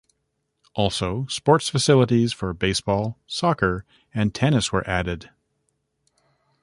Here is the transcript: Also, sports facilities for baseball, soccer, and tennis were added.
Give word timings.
Also, 0.73 1.27
sports 1.27 1.69
facilities 1.69 2.33
for 2.33 2.51
baseball, 2.55 3.19
soccer, 3.27 3.85
and 4.15 4.33
tennis 4.33 4.71
were 4.71 4.83
added. 4.89 5.29